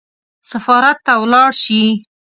سفارت 0.51 0.97
ته 1.05 1.13
ولاړ 1.21 1.49
شي. 1.63 1.83